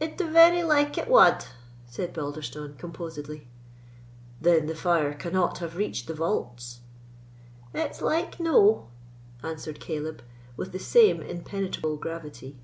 "It've 0.00 0.18
very 0.18 0.64
like 0.64 0.98
it 0.98 1.06
wad," 1.06 1.44
said 1.86 2.12
Balderstone, 2.12 2.74
composedly. 2.78 3.46
"Then 4.40 4.66
the 4.66 4.74
fire 4.74 5.14
cannot 5.14 5.58
have 5.58 5.76
reached 5.76 6.08
the 6.08 6.14
vaults?" 6.14 6.80
"It's 7.72 8.02
like 8.02 8.40
no," 8.40 8.88
answered 9.40 9.78
Caleb, 9.78 10.24
with 10.56 10.72
the 10.72 10.80
same 10.80 11.22
impenetrable 11.22 11.96
gravity. 11.96 12.58